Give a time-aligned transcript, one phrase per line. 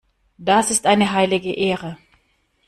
[0.39, 1.95] Das ist eine heilige Ehre.